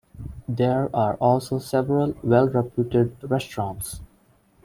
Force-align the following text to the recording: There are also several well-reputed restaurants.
There 0.49 0.89
are 0.95 1.13
also 1.17 1.59
several 1.59 2.15
well-reputed 2.23 3.17
restaurants. 3.21 4.01